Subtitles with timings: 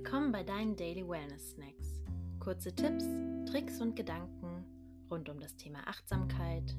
[0.00, 2.04] Willkommen bei deinen Daily Wellness Snacks.
[2.38, 3.04] Kurze Tipps,
[3.50, 4.64] Tricks und Gedanken
[5.10, 6.76] rund um das Thema Achtsamkeit,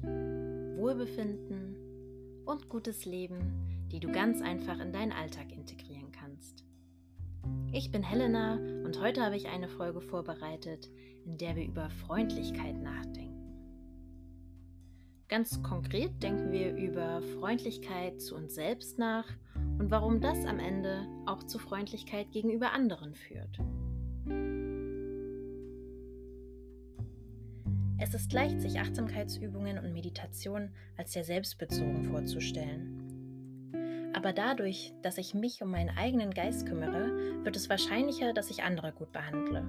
[0.78, 1.76] Wohlbefinden
[2.46, 6.64] und gutes Leben, die du ganz einfach in deinen Alltag integrieren kannst.
[7.72, 10.88] Ich bin Helena und heute habe ich eine Folge vorbereitet,
[11.26, 13.30] in der wir über Freundlichkeit nachdenken.
[15.28, 19.26] Ganz konkret denken wir über Freundlichkeit zu uns selbst nach
[19.80, 23.58] und warum das am Ende auch zu Freundlichkeit gegenüber anderen führt.
[27.98, 34.12] Es ist leicht, sich Achtsamkeitsübungen und Meditation als sehr selbstbezogen vorzustellen.
[34.14, 38.62] Aber dadurch, dass ich mich um meinen eigenen Geist kümmere, wird es wahrscheinlicher, dass ich
[38.62, 39.66] andere gut behandle.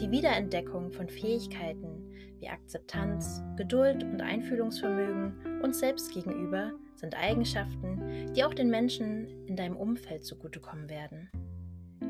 [0.00, 1.99] Die Wiederentdeckung von Fähigkeiten
[2.40, 9.56] wie Akzeptanz, Geduld und Einfühlungsvermögen uns selbst gegenüber sind Eigenschaften, die auch den Menschen in
[9.56, 11.30] deinem Umfeld zugutekommen werden.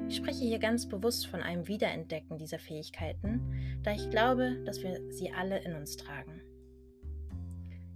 [0.09, 3.41] Ich spreche hier ganz bewusst von einem Wiederentdecken dieser Fähigkeiten,
[3.83, 6.41] da ich glaube, dass wir sie alle in uns tragen.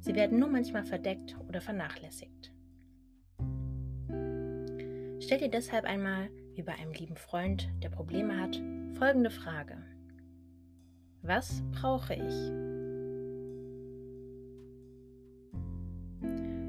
[0.01, 2.53] Sie werden nur manchmal verdeckt oder vernachlässigt.
[5.21, 8.61] Stell dir deshalb einmal, wie bei einem lieben Freund, der Probleme hat,
[8.99, 9.94] folgende Frage.
[11.27, 12.53] Was brauche ich?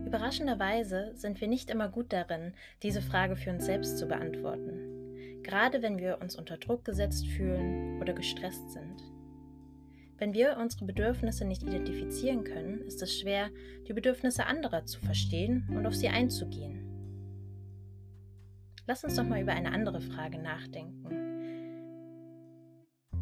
[0.06, 5.82] Überraschenderweise sind wir nicht immer gut darin, diese Frage für uns selbst zu beantworten, gerade
[5.82, 9.04] wenn wir uns unter Druck gesetzt fühlen oder gestresst sind.
[10.18, 13.50] Wenn wir unsere Bedürfnisse nicht identifizieren können, ist es schwer,
[13.90, 16.82] die Bedürfnisse anderer zu verstehen und auf sie einzugehen.
[18.88, 21.25] Lass uns doch mal über eine andere Frage nachdenken.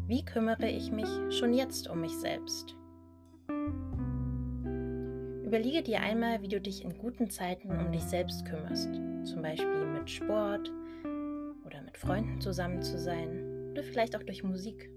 [0.06, 2.76] Wie kümmere ich mich schon jetzt um mich selbst?
[5.42, 8.92] Überlege dir einmal, wie du dich in guten Zeiten um dich selbst kümmerst,
[9.24, 10.70] zum Beispiel mit Sport
[11.64, 14.90] oder mit Freunden zusammen zu sein oder vielleicht auch durch Musik.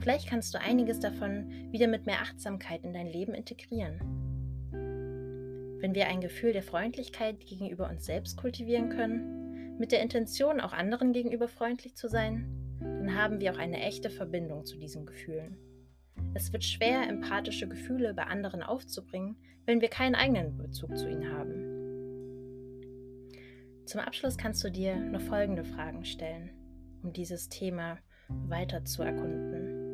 [0.00, 4.00] Vielleicht kannst du einiges davon wieder mit mehr Achtsamkeit in dein Leben integrieren.
[5.80, 10.72] Wenn wir ein Gefühl der Freundlichkeit gegenüber uns selbst kultivieren können, mit der Intention auch
[10.72, 15.58] anderen gegenüber freundlich zu sein, dann haben wir auch eine echte Verbindung zu diesen Gefühlen.
[16.34, 19.36] Es wird schwer, empathische Gefühle bei anderen aufzubringen,
[19.66, 21.74] wenn wir keinen eigenen Bezug zu ihnen haben.
[23.86, 26.50] Zum Abschluss kannst du dir noch folgende Fragen stellen,
[27.02, 27.98] um dieses Thema
[28.28, 29.84] weiter zu erkunden.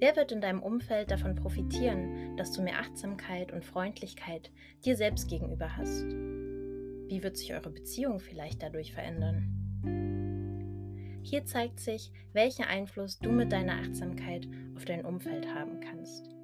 [0.00, 4.52] Wer wird in deinem Umfeld davon profitieren, dass du mehr Achtsamkeit und Freundlichkeit
[4.84, 6.04] dir selbst gegenüber hast?
[6.04, 10.17] Wie wird sich eure Beziehung vielleicht dadurch verändern?
[11.28, 16.37] Hier zeigt sich, welchen Einfluss du mit deiner Achtsamkeit auf dein Umfeld haben kannst.